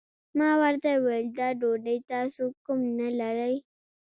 [0.37, 3.55] ما ورته وويل دا ډوډۍ تاسو کوم نه لرئ؟